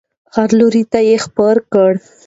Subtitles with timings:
[0.35, 1.95] هر لور ته یې خپره کړو.